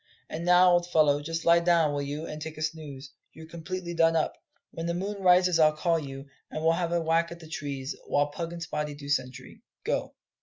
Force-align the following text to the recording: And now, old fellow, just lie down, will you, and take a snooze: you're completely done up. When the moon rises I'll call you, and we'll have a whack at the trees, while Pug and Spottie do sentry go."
And 0.31 0.43
now, 0.45 0.71
old 0.71 0.89
fellow, 0.89 1.21
just 1.21 1.45
lie 1.45 1.59
down, 1.59 1.93
will 1.93 2.01
you, 2.01 2.25
and 2.25 2.41
take 2.41 2.57
a 2.57 2.63
snooze: 2.63 3.11
you're 3.33 3.45
completely 3.45 3.93
done 3.93 4.15
up. 4.15 4.35
When 4.71 4.87
the 4.87 4.95
moon 4.95 5.21
rises 5.21 5.59
I'll 5.59 5.77
call 5.77 5.99
you, 5.99 6.25
and 6.49 6.63
we'll 6.63 6.73
have 6.73 6.91
a 6.91 6.99
whack 6.99 7.31
at 7.31 7.39
the 7.39 7.47
trees, 7.47 7.95
while 8.07 8.31
Pug 8.31 8.51
and 8.51 8.63
Spottie 8.63 8.97
do 8.97 9.07
sentry 9.07 9.61
go." 9.83 10.15